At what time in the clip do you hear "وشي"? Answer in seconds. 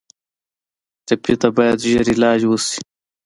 2.45-2.79